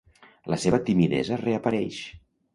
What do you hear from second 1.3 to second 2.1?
reapareix.